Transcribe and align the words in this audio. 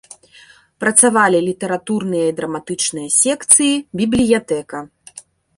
Працавалі 0.83 1.37
літаратурныя 1.49 2.25
і 2.31 2.35
драматычныя 2.41 3.09
секцыі, 3.21 3.71
бібліятэка. 4.03 4.77